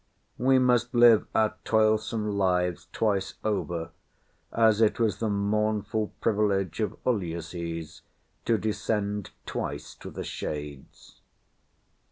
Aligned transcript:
We 0.39 0.57
must 0.57 0.95
live 0.95 1.27
our 1.35 1.53
toilsome 1.63 2.35
lives 2.35 2.87
twice 2.91 3.35
over, 3.43 3.91
as 4.51 4.81
it 4.81 4.99
was 4.99 5.19
the 5.19 5.29
mournful 5.29 6.11
privilege 6.21 6.79
of 6.79 6.95
Ulysses 7.05 8.01
to 8.45 8.57
descend 8.57 9.29
twice 9.45 9.93
to 9.93 10.09
the 10.09 10.23
shades. 10.23 11.21